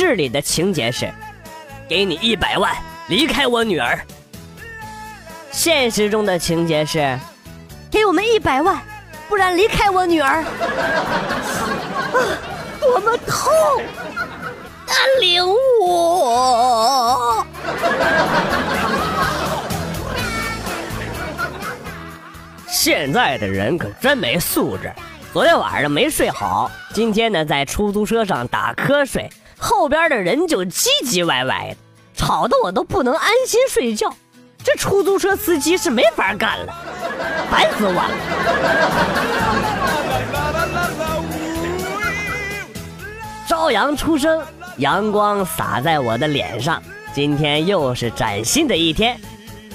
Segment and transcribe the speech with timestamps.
[0.00, 1.12] 电视里的情节是，
[1.86, 2.74] 给你一百万，
[3.08, 4.00] 离开我女儿。
[5.50, 7.18] 现实中的情节是，
[7.90, 8.80] 给我们一百万，
[9.28, 10.42] 不然离开我女儿。
[10.42, 10.46] 啊，
[12.80, 13.52] 多么痛！
[14.86, 15.44] 啊，领
[15.82, 17.46] 我！
[22.66, 24.90] 现在的人可真没素质。
[25.30, 31.76] 昨天晚上没睡好，今天呢在出租车上打瞌睡，后边的人就唧唧歪歪的，
[32.16, 34.12] 吵得我都不能安心睡觉。
[34.64, 36.74] 这出租车司机是没法干了，
[37.50, 38.10] 烦死我了！
[43.46, 44.42] 朝阳初升，
[44.78, 46.82] 阳光洒在我的脸上，
[47.12, 49.20] 今天又是崭新的一天。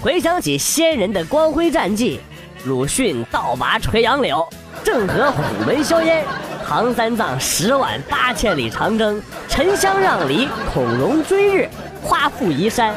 [0.01, 2.19] 回想起先人的光辉战绩。
[2.65, 4.47] 鲁迅倒拔垂杨柳，
[4.83, 6.25] 郑和虎门销烟，
[6.67, 11.69] 唐三藏十万八千里长征，沉香让梨，孔融追日，
[12.03, 12.95] 夸父移山，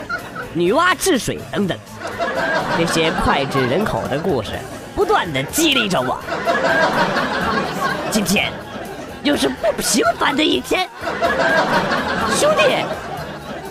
[0.54, 1.78] 女娲治水等等，
[2.78, 4.52] 这些脍炙人口的故事，
[4.96, 6.18] 不断的激励着我。
[8.10, 8.50] 今天
[9.22, 10.88] 又是不平凡的一天，
[12.38, 12.62] 兄弟，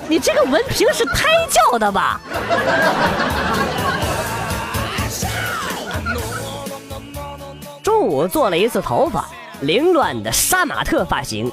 [0.07, 2.21] 你这个文凭是胎教的吧？
[7.81, 9.25] 中午做了一次头发，
[9.61, 11.51] 凌乱的杀马特发型，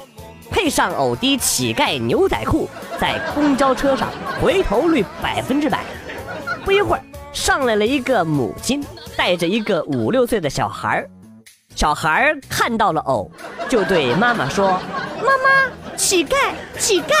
[0.51, 5.83] 配上偶滴乞丐牛仔裤，在公交车上回头率百分之百。
[6.63, 7.03] 不一会儿，
[7.33, 8.83] 上来了一个母亲，
[9.17, 11.03] 带着一个五六岁的小孩
[11.75, 13.29] 小孩看到了偶，
[13.67, 14.79] 就对妈妈说
[15.19, 16.35] ：“妈妈，乞丐，
[16.77, 17.13] 乞丐。”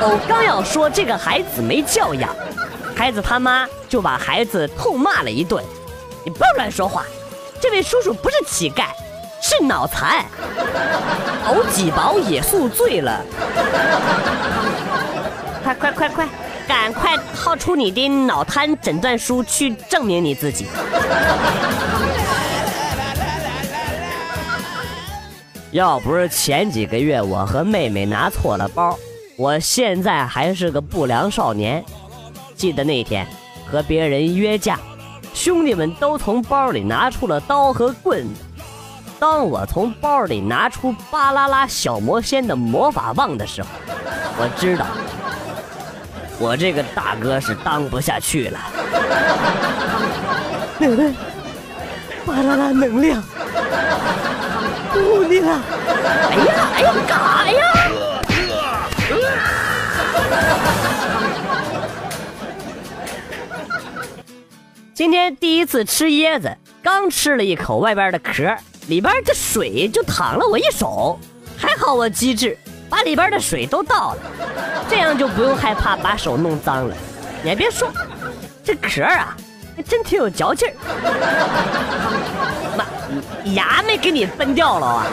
[0.00, 2.34] 偶刚要说这个孩子没教养，
[2.96, 5.62] 孩子他妈就把孩子痛骂了一顿
[6.24, 7.04] ：“你不要乱说话。”
[7.60, 8.86] 这位叔叔不是乞丐，
[9.40, 10.24] 是脑残。
[11.46, 13.20] 偶几包也宿醉了。
[15.62, 16.28] 快快快快，
[16.66, 20.66] 赶快掏出你的脑瘫诊断书去证明你自己。
[25.70, 28.98] 要不是前几个月我和妹妹拿错了包，
[29.36, 31.84] 我现在还是个不良少年。
[32.56, 33.26] 记得那天
[33.70, 34.78] 和别人约架。
[35.32, 38.42] 兄弟们都从包里拿出了刀和棍子。
[39.20, 43.68] 当我从包里拿出巴啦啦小魔仙的魔法棒的时候，
[44.38, 44.86] 我知道
[46.38, 48.58] 我这个大哥是当不下去了。
[50.78, 51.12] 奶奶，
[52.24, 53.22] 巴啦啦能量，
[54.90, 55.60] 不你了！
[56.30, 57.60] 哎呀哎呀，干啥呀？
[64.94, 68.56] 今天第一次吃椰子，刚吃了一口外边的壳，
[68.90, 71.16] 里边这水就淌了我一手。
[71.56, 72.58] 还好我机智，
[72.88, 74.22] 把里边的水都倒了，
[74.88, 76.94] 这样就不用害怕把手弄脏了。
[77.40, 77.88] 你还别说，
[78.64, 79.36] 这壳啊，
[79.76, 80.74] 还真挺有嚼劲儿。
[82.76, 82.84] 妈，
[83.52, 85.06] 牙没给你崩掉了啊？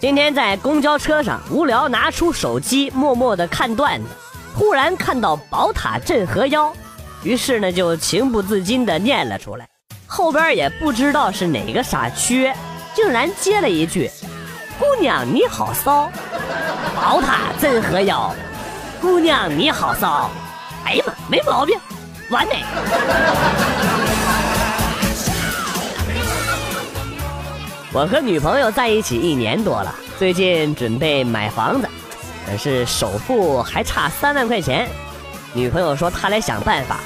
[0.00, 4.08] 今天在公交车上无聊，拿出手机默默的看段子。
[4.52, 6.72] 忽然看到“宝塔镇河妖”，
[7.24, 9.66] 于是呢就情不自禁地念了出来。
[10.06, 12.54] 后边也不知道是哪个傻缺，
[12.94, 14.08] 竟然接了一句
[14.78, 16.08] ：“姑娘你好骚，
[16.94, 18.32] 宝塔镇河妖，
[19.00, 20.30] 姑娘你好骚。”
[20.84, 21.76] 哎呀妈，没毛病，
[22.28, 22.62] 完美。
[27.92, 31.88] 我和女朋友在一起一年多了，最近准备买房子。
[32.46, 34.88] 可是首付还差三万块钱，
[35.54, 37.00] 女朋友说她来想办法，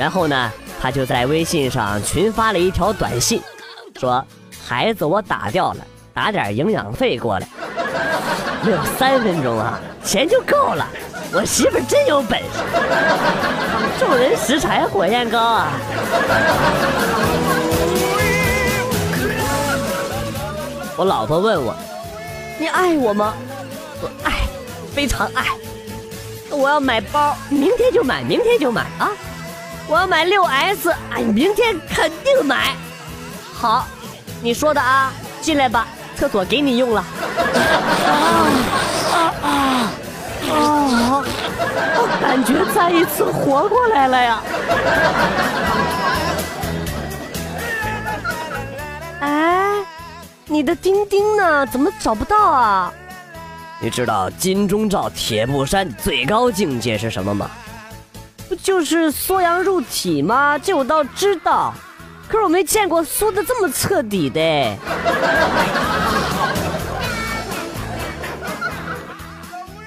[0.00, 0.50] 然后呢，
[0.80, 3.38] 他就在微信上群发了一条短信，
[4.00, 4.24] 说
[4.66, 7.46] 孩子我打掉了，打点营养费过来。
[8.62, 10.88] 没有三分钟啊，钱就够了。
[11.34, 12.46] 我媳妇真有本事，
[13.98, 15.68] 众人拾柴火焰高啊。
[20.96, 21.76] 我老婆问我，
[22.58, 23.34] 你爱我吗？
[24.00, 24.32] 我爱。
[24.94, 25.44] 非常爱，
[26.48, 29.10] 我要买包，明天就买，明天就买啊！
[29.90, 32.76] 我要买六 S，哎，明天肯定买。
[33.52, 33.88] 好，
[34.40, 37.04] 你说的啊，进来吧，厕所给你用了。
[38.06, 38.14] 啊
[39.02, 39.90] 啊啊！
[40.48, 41.24] 啊！
[42.20, 44.42] 感觉再一次活过来了呀！
[49.18, 49.72] 哎，
[50.46, 51.66] 你的钉钉呢？
[51.66, 52.92] 怎么找不到啊？
[53.80, 57.50] 你知道金钟罩铁布衫最高境界是什么吗？
[58.62, 60.58] 就是缩阳入体吗？
[60.58, 61.72] 这我倒知道。
[62.28, 64.40] 可是我没见过缩的这么彻底的。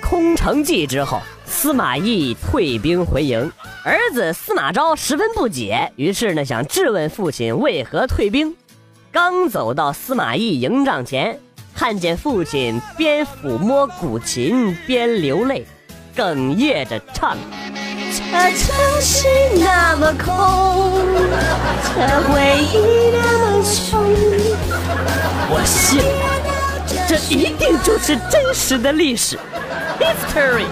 [0.01, 3.51] 空城计之后，司马懿退兵回营，
[3.85, 8.55] 儿子司马昭十分不解，于是呢想质问父亲为何退兵。
[9.11, 11.39] 刚走到司马懿营帐前，
[11.73, 15.65] 看见父亲边抚摸古琴边流泪，
[16.15, 17.37] 哽咽着唱
[18.33, 19.27] ：“这城市
[19.59, 21.05] 那么空，
[21.85, 24.03] 这回忆那么重。”
[25.53, 26.01] 我信，
[27.07, 29.37] 这一定就是真实的历史。
[29.99, 30.65] History，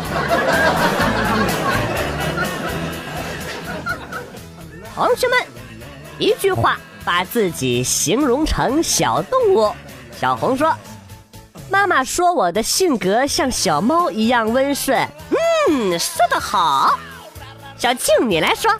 [4.95, 5.37] 同学们，
[6.17, 9.71] 一句话把自己形容成小动物。
[10.19, 10.75] 小红说
[11.69, 15.07] ：“妈妈说我的性格像小猫一样温顺。”
[15.69, 16.97] 嗯，说得好。
[17.81, 18.71] 小静，你来说。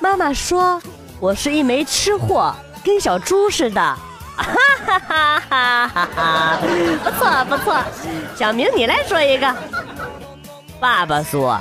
[0.00, 0.82] 妈妈说
[1.20, 2.52] 我是一枚吃货，
[2.84, 3.80] 跟小猪似的。
[3.80, 3.98] 哈
[4.84, 6.58] 哈哈哈哈哈！
[7.04, 7.80] 不错不错，
[8.34, 9.54] 小明你来说一个。
[10.80, 11.60] 爸爸说，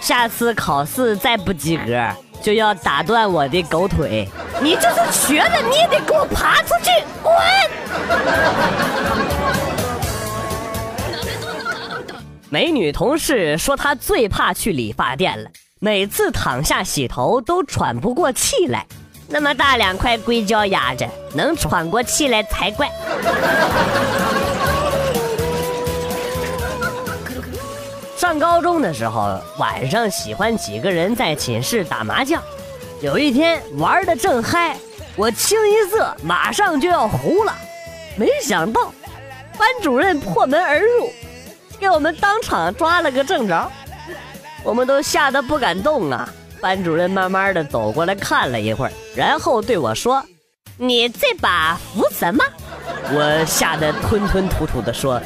[0.00, 2.08] 下次考试再不及格，
[2.40, 4.26] 就要打断我的狗腿。
[4.62, 6.90] 你就是瘸了，你也得给我爬出去，
[7.22, 7.34] 滚！
[12.48, 18.86] 美女同事说她最怕去理发店了，每次躺下洗头都喘不过气来。
[19.28, 22.90] 那么大两块硅胶压着，能喘过气来才怪。
[28.16, 32.42] 上高中的时候，晚上喜欢几个人在寝室打麻将。
[33.02, 34.78] 有一天玩的正嗨，
[35.14, 37.54] 我清一色马上就要糊了，
[38.16, 38.90] 没想到
[39.58, 41.10] 班主任破门而入，
[41.78, 43.70] 给我们当场抓了个正着，
[44.62, 46.28] 我们都吓得不敢动啊。
[46.60, 50.24] 班主任慢慢的走过来看了一会儿，然后对我说
[50.78, 52.42] ：“你这把扶什么？”
[53.12, 55.20] 我吓得吞吞吐吐的说：“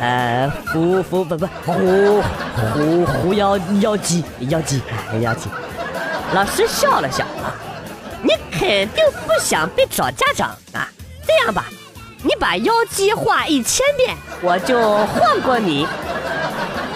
[0.00, 2.22] 呃，扶扶不不扶
[2.56, 4.82] 扶扶腰腰肌腰肌
[5.20, 5.48] 腰肌。”
[6.34, 7.54] 老师笑了笑啊，
[8.22, 10.88] 你肯定不想被找家长啊？
[11.26, 11.66] 这样吧，
[12.22, 15.86] 你把腰肌画一千遍，我就放过你。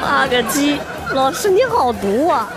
[0.01, 0.79] 画个鸡，
[1.13, 2.49] 老师你好毒啊！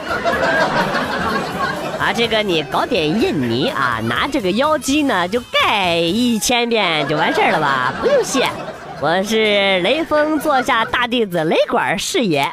[2.00, 7.94] 啊，这个你搞点印泥啊，拿这个腰肌呢就盖一千遍就完事儿了吧？
[8.02, 8.48] 不用谢，
[9.00, 12.50] 我是雷锋座下大弟子雷管是也。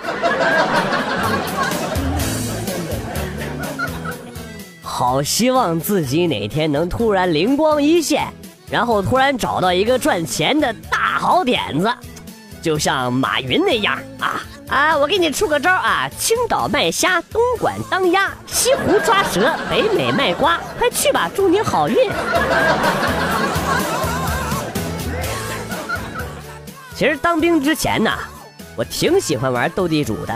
[4.82, 8.26] 好希望自己哪天能突然灵光一现，
[8.70, 11.92] 然后突然找到一个赚钱的大好点子，
[12.62, 14.40] 就像马云那样啊。
[14.68, 16.08] 啊，我给你出个招啊！
[16.18, 22.10] 青岛卖虾，东莞当鸭，西湖抓蛇，北美卖瓜，快去吧，祝你好运。
[26.96, 28.10] 其实当兵之前呢，
[28.74, 30.34] 我挺喜欢玩斗地主的，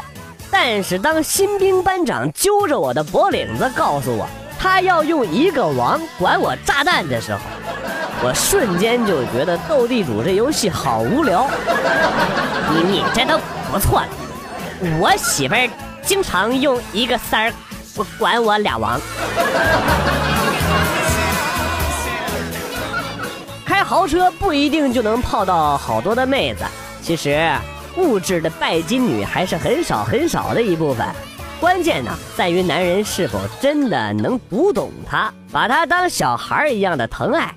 [0.50, 7.40] 但是当新兵班长揪着我的脖领子告诉我，他要用一个王管我炸弹的时候，
[8.22, 11.48] 我瞬间就觉得斗地主这游戏好无聊。
[12.70, 13.40] 你你这都。
[13.70, 14.08] 不错了，
[15.00, 15.68] 我媳妇儿
[16.02, 17.52] 经常用一个三儿
[18.18, 19.00] 管我俩王。
[23.64, 26.64] 开豪车不一定就能泡到好多的妹子，
[27.02, 27.52] 其实
[27.96, 31.06] 物质的拜金女还是很少很少的一部分。
[31.60, 37.54] 关键呢在于男人是否真的能读懂她，把她当小孩一样的疼爱。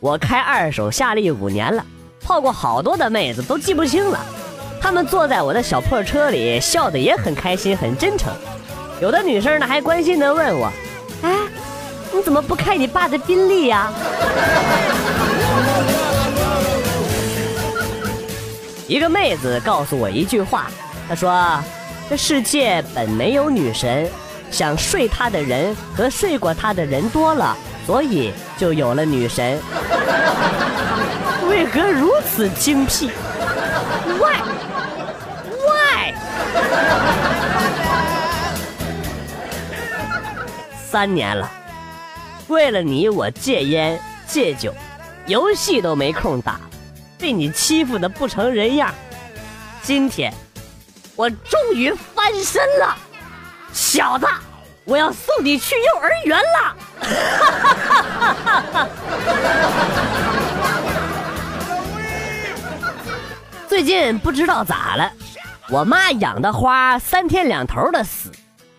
[0.00, 1.84] 我开二手夏利五年了，
[2.24, 4.18] 泡过好多的妹子都记不清了。
[4.82, 8.32] 他们坐在我的小破车里，笑得也很开心，很真诚。
[9.00, 10.68] 有的女生呢，还关心地问我
[11.22, 11.30] ：“哎，
[12.12, 13.92] 你怎么不开你爸的宾利呀？”
[18.88, 20.66] 一个妹子告诉我一句话，
[21.08, 21.62] 她说
[22.10, 24.10] ：“这世界本没有女神，
[24.50, 29.60] 想睡她的人和睡过她的人多了，所以就有了女神。
[31.48, 33.10] 为何如此精辟？
[40.92, 41.50] 三年了，
[42.48, 44.74] 为了你我戒烟戒酒，
[45.24, 46.60] 游戏都没空打，
[47.18, 48.92] 被你欺负的不成人样。
[49.80, 50.30] 今天
[51.16, 52.94] 我终于翻身了，
[53.72, 54.26] 小子，
[54.84, 56.76] 我要送你去幼儿园了。
[63.66, 65.10] 最近不知道咋了。
[65.70, 68.30] 我妈养的花三天两头的死，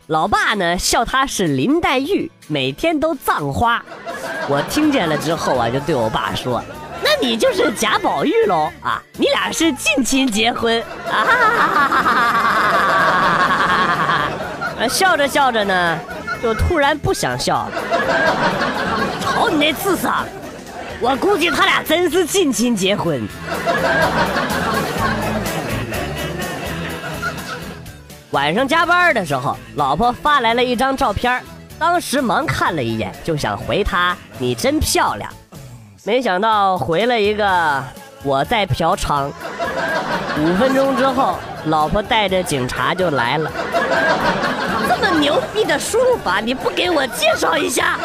[0.08, 3.82] 老爸呢笑他是林黛玉，每天都葬花。
[4.50, 6.62] 我听见了之后啊，就对我爸说
[7.02, 10.78] ：“那你就是贾宝玉喽啊，你俩是近亲结婚
[11.10, 11.88] 啊！”哈哈
[14.78, 15.98] 哈笑着笑着呢，
[16.42, 17.72] 就突然不想笑了。
[19.22, 20.26] 瞅你那智商，
[21.00, 23.26] 我估计他俩真是近亲结婚。
[28.34, 31.40] 晚上加班的时候，老婆发来了一张照片
[31.78, 35.30] 当时忙看了一眼，就想回她“你真漂亮”，
[36.04, 37.84] 没想到回了一个
[38.26, 39.30] “我在嫖娼”。
[40.42, 43.52] 五分钟之后，老婆带着警察就来了。
[44.88, 48.00] 这么牛逼的输入法，你不给我介绍一下？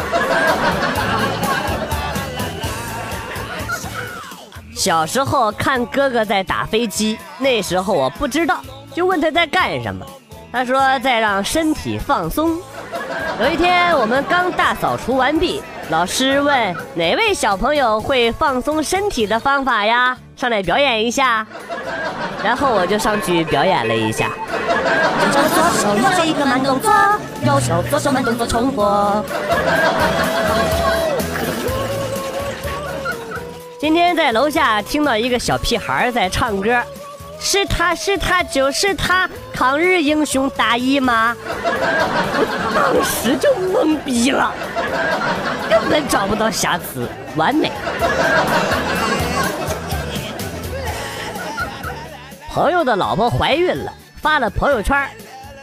[4.74, 8.60] 小时候看哥哥在打飞机，那时候我不知道，
[8.94, 10.06] 就问他在干什么，
[10.50, 12.58] 他说再让身体放松。
[13.40, 20.16] 有一天，我们刚大扫除完毕，老师问哪位小朋友会放松身体的方法呀？
[20.36, 21.46] 上来表演一下。
[22.42, 24.30] 然后我就上去表演了一下。
[25.30, 26.90] 左手右手一个慢动作，
[27.44, 29.24] 右手左手慢动作重复。
[33.78, 36.82] 今天在楼下听到一个小屁孩在唱歌。
[37.40, 41.34] 是他是他就是他，抗日英雄大姨妈。
[41.34, 44.52] 我当时就懵逼了，
[45.70, 47.70] 根本找不到瑕疵，完美。
[52.50, 55.08] 朋友的老婆怀孕了，发了朋友圈。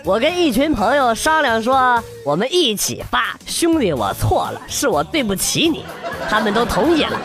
[0.04, 3.36] 我跟一群朋友商量说，我们一起发。
[3.46, 5.86] 兄弟，我错了，是我对不起你。
[6.30, 7.20] 他们都同意了。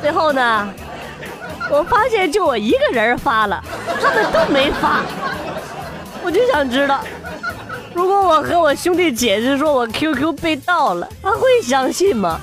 [0.00, 0.72] 最后呢？
[1.68, 3.62] 我发现就我一个人发了，
[4.00, 5.02] 他们都没发。
[6.22, 7.04] 我就想知道，
[7.92, 12.40] 如果我和我兄弟解释说我 QQ 被盗了，他会相信吗？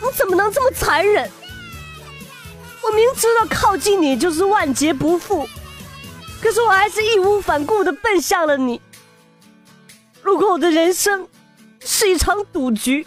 [0.00, 1.30] 我怎么能这么残忍？
[2.82, 5.48] 我明知道靠近你就是万劫不复，
[6.40, 8.80] 可是我还是义无反顾的奔向了你。
[10.22, 11.28] 如果我的人生
[11.80, 13.06] 是一场赌局。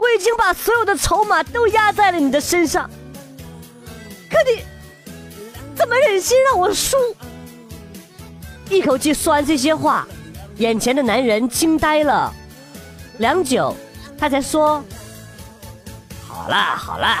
[0.00, 2.88] 我已经把所有的筹码都压在了你的身上，
[4.30, 4.64] 可你
[5.76, 6.96] 怎么忍心让我输？
[8.70, 10.08] 一口气说完这些话，
[10.56, 12.32] 眼前的男人惊呆了，
[13.18, 13.76] 良久，
[14.18, 14.82] 他才说
[16.26, 17.18] ：“好了好了，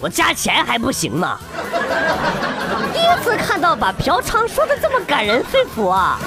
[0.00, 1.38] 我加钱还不行吗？”
[2.92, 6.18] 第一次看到把嫖娼说的这么感人肺腑啊！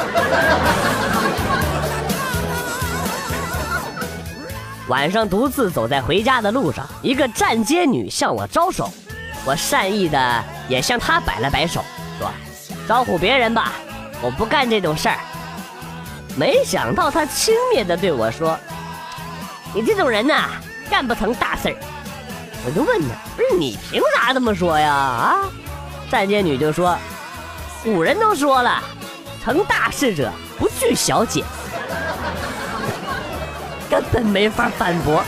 [4.88, 8.90] 晚上独自走在回家的路上，一个站街女向我招手，
[9.46, 11.84] 我善意的也向她摆了摆手，
[12.20, 12.30] 说
[12.88, 13.74] ：“招呼别人吧，
[14.22, 15.18] 我不干这种事儿。”
[16.36, 18.58] 没想到她轻蔑的对我说
[19.74, 20.50] ：“你这种人呐，
[20.90, 21.76] 干不成大事儿。”
[22.66, 23.08] 我就问她
[23.38, 25.50] ：“不是你凭啥这么说呀？”啊，
[26.10, 26.98] 站街女就说
[27.84, 28.82] ：“古人都说了，
[29.44, 31.44] 成大事者不惧小节。”
[33.92, 35.22] 根本没法反驳。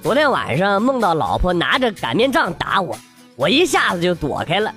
[0.00, 2.96] 昨天晚上梦到老婆拿着擀面杖打我，
[3.34, 4.72] 我一下子就躲开了。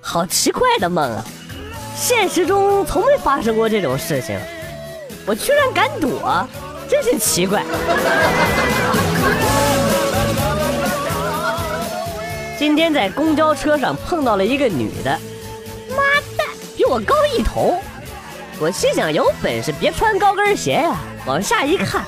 [0.00, 1.22] 好奇怪的梦啊！
[1.94, 4.40] 现实中从没发生过这种事情，
[5.26, 6.48] 我居然敢躲，
[6.88, 7.62] 真是奇怪。
[12.58, 15.18] 今天在公交车上碰到了一个女的。
[16.76, 17.80] 比我高一头，
[18.58, 20.96] 我心想有本事别穿高跟鞋呀！
[21.26, 22.02] 往下一看，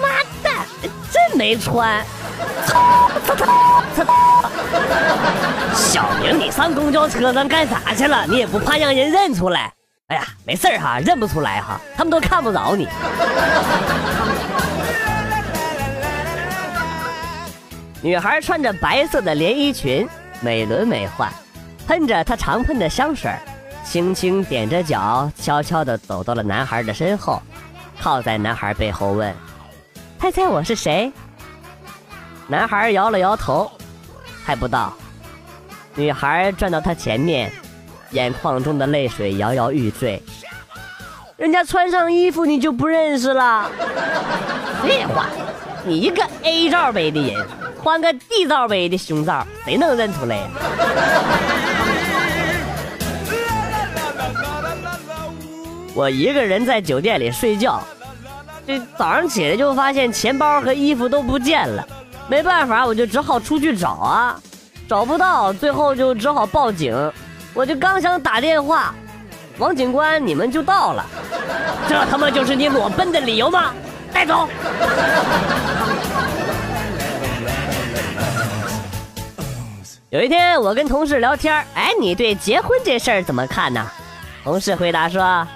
[0.00, 0.08] 妈
[0.42, 0.66] 蛋，
[1.10, 2.04] 真没穿！
[2.66, 3.46] 操操操
[3.96, 4.50] 操！
[5.74, 8.26] 小明，你上公交车上干啥去了？
[8.26, 9.72] 你也不怕让人认出来？
[10.08, 12.88] 哎呀，没事哈，认不出来哈，他们都看不着你。
[18.02, 20.06] 女孩穿着白色的连衣裙，
[20.40, 21.26] 美轮美奂，
[21.86, 23.32] 喷着她常喷的香水。
[23.84, 27.40] 轻轻踮着脚，悄悄地走到了男孩的身后，
[28.00, 29.32] 靠在男孩背后问
[30.18, 31.12] ：“猜猜我是谁？”
[32.48, 33.70] 男孩摇了摇头，
[34.44, 34.92] 猜不到。
[35.94, 37.52] 女孩转到他前面，
[38.10, 40.20] 眼眶中的泪水摇摇欲坠。
[41.36, 43.70] 人家穿上衣服你就不认识了？
[44.82, 45.26] 废话，
[45.84, 47.46] 你一个 A 罩杯的人，
[47.82, 50.48] 换个 D 罩杯的胸罩，谁能认出来呀？
[55.94, 57.80] 我一个人在酒店里睡觉，
[58.66, 61.86] 这早上起来就发现钱包和衣服都不见了，
[62.28, 64.36] 没办法，我就只好出去找啊，
[64.88, 67.12] 找不到，最后就只好报警。
[67.54, 68.92] 我就刚想打电话，
[69.58, 71.06] 王警官，你们就到了，
[71.88, 73.72] 这他妈就是你裸奔的理由吗？
[74.12, 74.48] 带走。
[80.10, 83.86] 有一天，我跟同事聊天，哎，你对结婚这事儿怎么看呢？
[84.42, 85.46] 同事回答说：“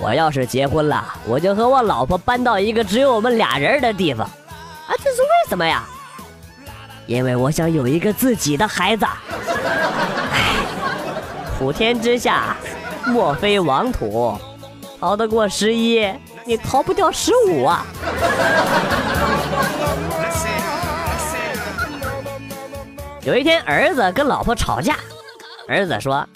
[0.00, 4.26] 我要是结婚了，我就和我老婆搬到一个只有我们俩人的地方。”
[4.86, 5.84] 啊，这是为什么呀？
[7.06, 9.06] 因为我想有一个自己的孩子。
[10.32, 10.56] 唉，
[11.58, 12.56] 普天之下，
[13.06, 14.38] 莫非王土，
[15.00, 16.06] 逃得过十一，
[16.44, 17.86] 你逃不掉十五啊！
[23.22, 24.96] 有一天，儿子跟老婆吵架，
[25.66, 26.26] 儿子说：“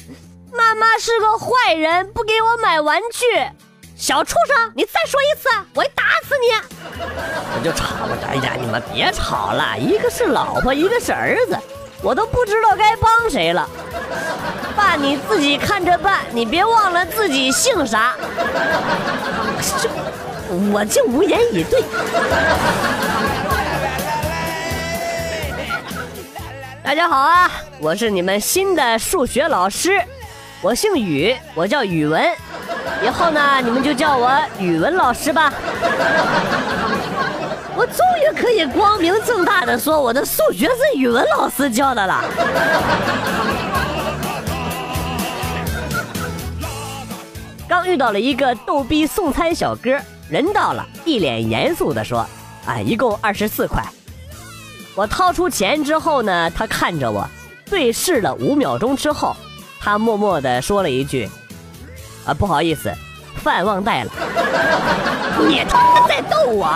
[0.53, 3.27] 妈妈是个坏人，不给我买玩具。”
[3.97, 6.55] 小畜生，你再说一次，我打死你！
[7.57, 11.59] 我就吵了，哎呀，你们别吵了，一个是老婆，一个是儿子，
[12.01, 13.69] 我都不知道该帮谁了。
[14.77, 18.15] 爸，你自己看着办，你别忘了自己姓啥。
[20.73, 21.83] 我竟无言以对。
[26.85, 27.51] 大家好啊，
[27.81, 30.01] 我是你们新的数学老师，
[30.61, 32.21] 我姓宇，我叫宇文，
[33.05, 35.53] 以后呢你们就叫我语文老师吧。
[37.77, 42.25] 我终于可以光明正大的说我的数学是语文老师教的了。
[47.69, 49.97] 刚遇到了一个逗逼送餐小哥，
[50.29, 52.27] 人到了，一脸严肃的说
[52.67, 53.81] ：“啊，一共二十四块。”
[54.97, 57.29] 我掏出钱之后呢，他看着我，
[57.67, 59.37] 对视了五秒钟之后，
[59.81, 61.29] 他默默的说了一句
[62.27, 62.93] ：“啊，不好意思，
[63.37, 64.11] 饭忘带了。
[65.49, 66.69] ”你他妈在逗我？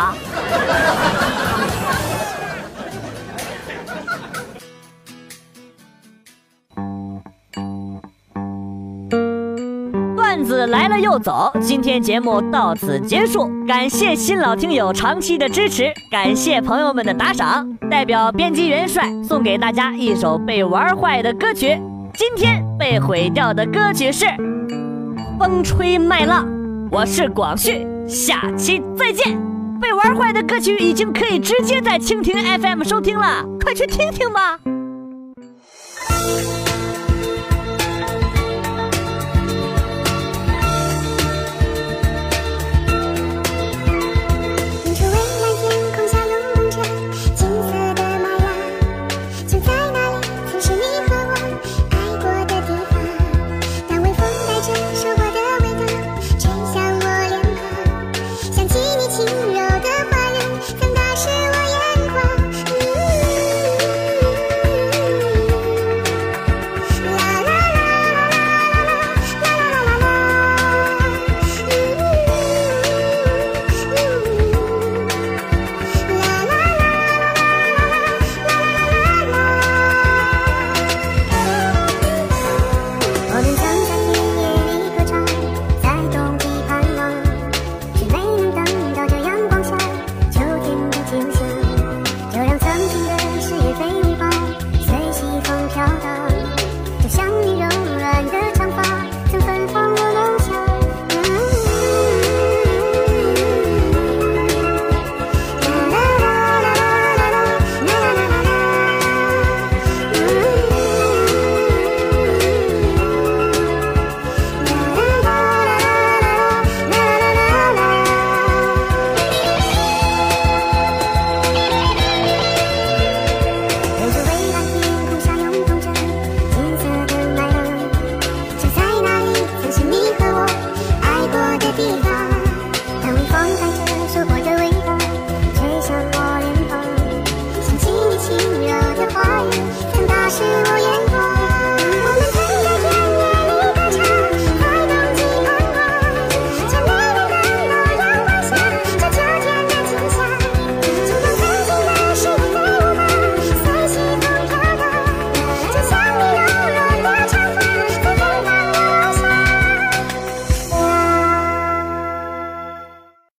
[10.16, 21.78] 段子来了又走，今天节目到此结束，感谢新老听友长期的支持，感谢朋友们的打赏，代表编辑元帅送给大家一首被玩坏的歌曲。
[22.14, 24.26] 今天被毁掉的歌曲是
[25.38, 26.46] 《风吹麦浪》，
[26.90, 29.38] 我是广旭，下期再见。
[29.80, 34.58] 被玩坏的歌曲已经可以直接在蜻蜓 FM 收听了，快去听听吧。